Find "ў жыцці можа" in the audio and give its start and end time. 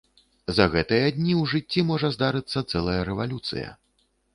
1.41-2.13